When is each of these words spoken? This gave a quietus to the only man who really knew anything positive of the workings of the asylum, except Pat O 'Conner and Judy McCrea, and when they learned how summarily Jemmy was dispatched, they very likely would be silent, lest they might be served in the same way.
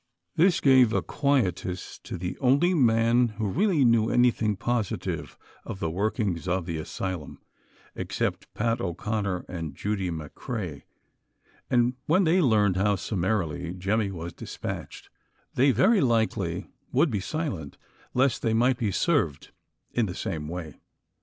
This 0.35 0.59
gave 0.61 0.93
a 0.93 1.03
quietus 1.03 1.99
to 2.05 2.17
the 2.17 2.35
only 2.39 2.73
man 2.73 3.27
who 3.37 3.47
really 3.47 3.85
knew 3.85 4.09
anything 4.09 4.55
positive 4.55 5.37
of 5.63 5.79
the 5.79 5.91
workings 5.91 6.47
of 6.47 6.65
the 6.65 6.77
asylum, 6.79 7.39
except 7.93 8.51
Pat 8.55 8.81
O 8.81 8.95
'Conner 8.95 9.45
and 9.47 9.75
Judy 9.75 10.09
McCrea, 10.09 10.81
and 11.69 11.93
when 12.07 12.23
they 12.23 12.41
learned 12.41 12.77
how 12.77 12.95
summarily 12.95 13.75
Jemmy 13.75 14.09
was 14.09 14.33
dispatched, 14.33 15.11
they 15.53 15.69
very 15.69 16.01
likely 16.01 16.71
would 16.91 17.11
be 17.11 17.19
silent, 17.19 17.77
lest 18.15 18.41
they 18.41 18.55
might 18.55 18.79
be 18.79 18.89
served 18.89 19.51
in 19.93 20.07
the 20.07 20.15
same 20.15 20.47
way. 20.47 20.77